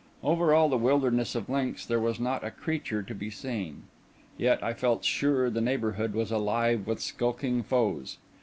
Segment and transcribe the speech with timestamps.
[0.23, 3.83] Over all the wilderness of links there was not a creature to be seen.
[4.35, 8.17] Yet I felt sure the neighbourhood was alive with skulking foes.